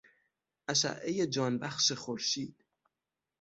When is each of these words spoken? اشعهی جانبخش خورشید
اشعهی 0.67 1.27
جانبخش 1.27 1.91
خورشید 1.93 2.63